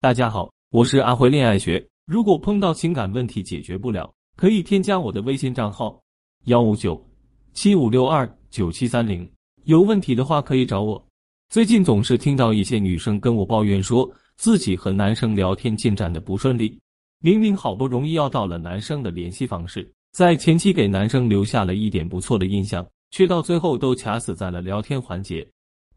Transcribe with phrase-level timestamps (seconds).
[0.00, 1.84] 大家好，我是阿辉恋爱学。
[2.06, 6.00] 如果碰到情感问题解决不了，可以添加我的微信账号
[6.44, 7.04] 幺五九
[7.52, 9.28] 七五六二九七三零。
[9.64, 11.04] 有问题的话可以找我。
[11.48, 16.78] 最近总是听到一些女生跟我抱怨，说自己和男生聊天进展的不顺利。
[17.18, 25.44] 明明好不容易要到了男生的联系方式，在前期给男生留下了一点不错的印象，却到最后都卡死在了聊天环节，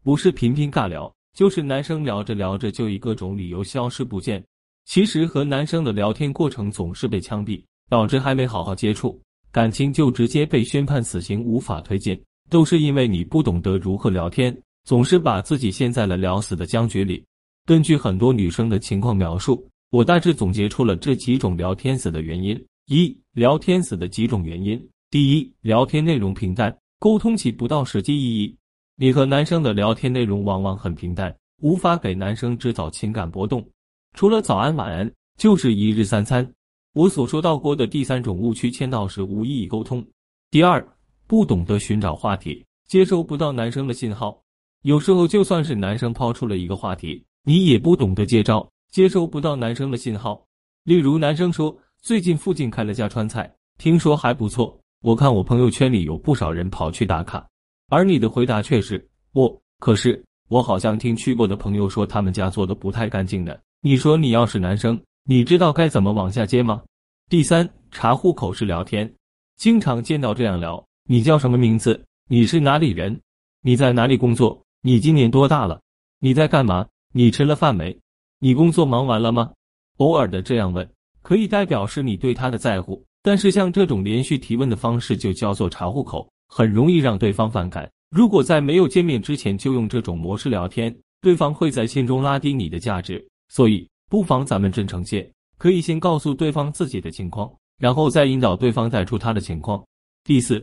[0.02, 1.14] 不是频频尬聊。
[1.36, 4.44] 就是男生聊着聊着就以各种理由消失不见，
[4.84, 9.18] 其实和男生的聊天过程总是被枪毙，导致还没好好接触，
[9.50, 12.20] 感情就直接被宣判死刑，无法推进，
[12.50, 17.24] 都是因为你不懂得如何聊天，总是把自己陷在了聊死的僵局里。
[17.64, 24.78] 根据很多女生的情况描述，我大致总结出了这几种聊天死的原因：一、聊天死的几种原因。
[25.10, 28.56] 第一，聊天内容平淡，沟通起不到实际意义。
[28.96, 33.66] 你和男生的聊天内容往往很平淡，无法给男生制造情感波动。
[34.14, 36.48] 除了早安晚安，就是一日三餐。
[36.92, 40.06] 我所说到过的第三种误区，签到时无意义沟通。
[40.50, 40.86] 第二，
[41.26, 44.38] 不懂得寻找话题，接收不到男生的信号。
[44.82, 50.44] 有时候就算是男生抛出了一个话题，你也不懂得接招，接收不到男生的信号。
[50.84, 57.48] 例如，男生说最近附近开了家川菜，听说还不错，我看我朋友圈里有不少人跑去打卡。
[57.92, 63.60] 而你的回答却是我，可是我好像听去过的朋友说他们家做的不太干净的。
[63.82, 66.82] 你说你要是男生，你知道该怎么往下接吗？
[67.28, 69.14] 第三，查户口式聊天，
[69.58, 72.02] 经常见到这样聊：你叫什么名字？
[72.30, 73.20] 你是哪里人？
[73.60, 74.58] 你在哪里工作？
[74.80, 75.78] 你今年多大了？
[76.18, 76.86] 你在干嘛？
[77.12, 77.94] 你吃了饭没？
[78.38, 79.52] 你工作忙完了吗？
[79.98, 86.26] 偶尔的这样问，可以代表是你对他的在乎，但是像这种连续提问的方式，就叫做查户口。
[86.54, 87.90] 很容易让对方反感。
[88.10, 93.26] 如果在没有见面之前就用这种模式聊天，对方会在心中拉低你的价值。
[93.48, 99.82] 所以，不妨咱们真诚些，可以先告诉对方自己的情况，然后再引导对方带出他的情况。
[100.24, 100.62] 第四，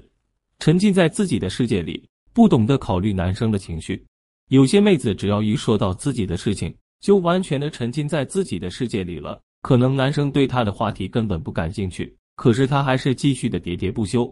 [0.60, 4.06] 沉浸在自己的世界里，不懂得考虑男生的情绪。
[4.50, 6.72] 有些妹子只要一说到自己的事情，
[7.02, 9.42] 就完全的沉浸在自己的世界里了。
[9.64, 14.32] 可能男生对她的话题根本不感兴趣，可是她还是继续的喋喋不休。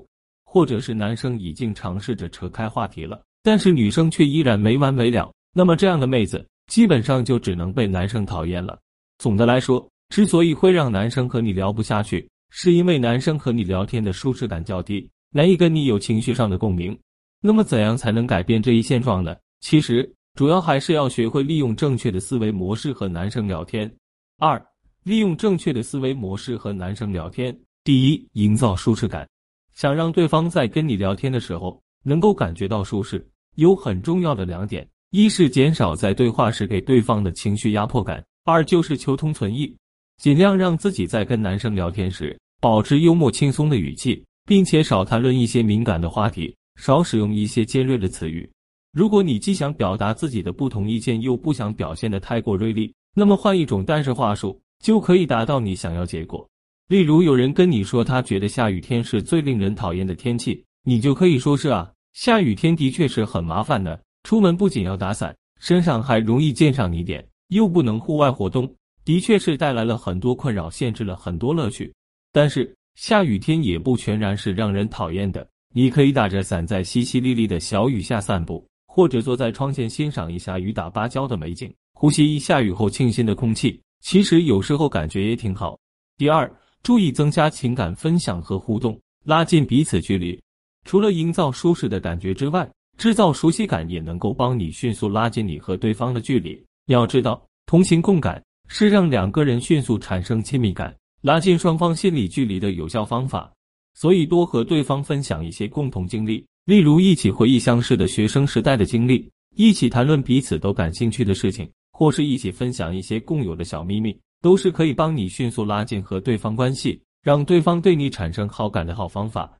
[0.49, 5.29] 或者是男生已经尝试着扯开话题了，但是女生却依然没完没了。
[5.53, 8.79] 那么这样的妹子基本上就只能被男生讨厌了。
[9.17, 16.97] 总的来说，之所以会让男生和你聊不下去，是因为男生和你聊天的舒适感较低，难以跟你有情绪上的共鸣。
[17.41, 19.35] 那么怎样才能改变这一现状呢？
[19.59, 23.93] 其实主要还是要学会利用正确的思维模式和男生聊天。
[24.37, 24.65] 二、
[25.03, 27.55] 利用正确的思维模式和男生聊天。
[27.83, 29.27] 第一，营造舒适感。
[29.77, 33.23] 想让对方在跟你聊天的时候能够感觉到舒适，
[33.57, 39.71] 有很重要的两点：一是减少在对话时给对方的情绪压迫感；二就是求同存异，
[40.17, 48.49] 尽量让自己在跟男生聊天时保持幽默轻松的语气，并且少谈论一些敏感的话题，少使用一些尖锐的词语。
[48.93, 56.49] 如果你既想表达自己的不同意见，又不想表现的太过锐利，那么换一种但是话术就可以达到你想要结果。
[56.87, 71.93] 例如，有人跟你说他觉得下雨天是最令人讨厌的天气，你就可以说是啊，下雨天的确是很麻烦的，出门不仅要打伞，身上还容易溅上泥点，又不能户外活动，的确是带来了很多困扰，限制了很多乐趣。
[72.31, 85.77] 但是下雨天也不全然是让人讨厌的，你可以打着伞在淅淅沥沥的小雨下散步，或者坐在窗前欣赏一下雨打芭蕉的美景，呼吸一下雨后清新的空气，其实有时候感觉也挺好。
[86.17, 86.49] 第二。
[86.83, 90.39] 注意增加情感分享和互动，拉近彼此距离。
[90.85, 96.61] 除了营造舒适的感觉之外，制造熟悉感也能够帮你迅速拉近你和对方的距离。
[96.87, 103.51] 要知道，同情共感是让两个人迅速产生亲密感、拉近双方心理距离的有效方法。
[103.93, 114.17] 所以，多和对方分享一些共同经历，例如一起回忆相识的学生时代的经历，一起谈论彼此都感兴趣的事情，或是一起分享一些共有的小秘密。
[114.41, 119.51] 都是可以帮你迅速拉近和对方关系，让对方对你产生好感的好方法。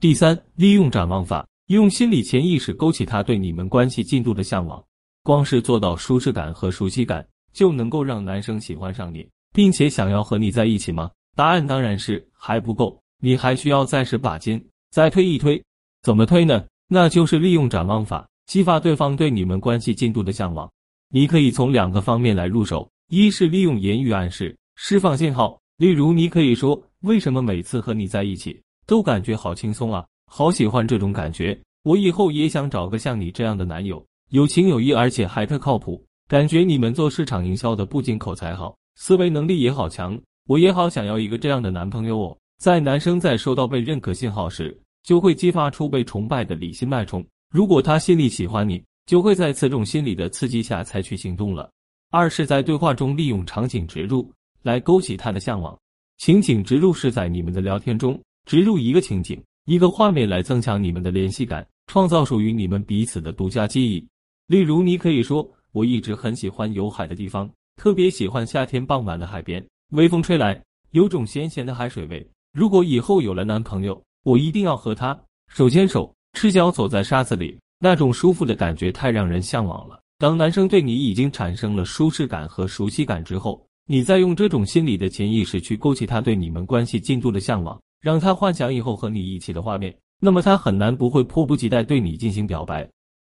[0.00, 4.82] 第三，利用展望法，用心理潜意识勾起他对你们关系进度的向往。
[5.22, 11.10] 光是做到舒适感和熟悉感，就能够让男生喜欢上你，并且想要和你在一起吗？
[11.34, 15.60] 答案当然是还不够，你还需要再使把劲，再推一推。
[16.02, 16.64] 怎么推呢？
[16.88, 20.70] 那就是利用展望法，激发对方对你们关系进度的向往。
[21.08, 22.88] 你可以从两个方面来入手。
[23.08, 30.04] 一是利用言语暗示释放信号，例如你可以说：“为什么每次和你在一起都感觉好轻松啊？
[30.28, 36.04] 好喜欢这种感觉，我以后也想找个像你这样的男友，有情有义，而且还特靠谱。
[36.28, 42.36] 感觉你们做市场营销的不仅口才好，思维能力也好强，我也好想要一个这样的男朋友哦。
[42.58, 47.24] 在男生在收到被认可信号时，就会激发出被崇拜的理性脉冲。
[47.54, 51.70] 如果他心里喜欢你，就会在此种心理的刺激下采取行动了。
[52.16, 54.26] 二是，在对话中利用场景植入
[54.62, 55.78] 来勾起他的向往。
[56.16, 64.02] 情景植入是在你们的聊天中植入一个情景、一个画面来增强你们的联系感，创造属于你们彼此的独家记忆。
[64.46, 70.58] 例如，你可以说：“我一直很喜欢有海的地方，特别喜欢夏天傍晚的海边，微风吹来，
[70.92, 72.26] 有种咸咸的海水味。
[72.54, 75.14] 如果以后有了男朋友，我一定要和他
[75.48, 92.88] 手牵手，赤脚走在沙子里，那种舒服的感觉太让人向往了。”当男生对你已经产生了舒适感和熟悉感之后，你再用这种心理的潜意识去勾起他对你们关系进度的向往，让他幻想以后和你一起的画面，那么他很难不会迫不及待对你进行表白。